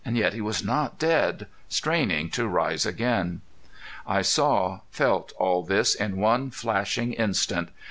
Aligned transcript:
Yet 0.03 0.33
he 0.33 0.41
was 0.41 0.63
not 0.65 0.97
dead. 0.97 1.45
Straining 1.69 2.31
to 2.31 2.47
rise 2.47 2.87
again! 2.87 3.41
I 4.07 4.23
saw, 4.23 4.79
felt 4.89 5.31
all 5.37 5.61
this 5.61 5.93
in 5.93 6.17
one 6.17 6.49
flashing 6.49 7.13
instant. 7.13 7.69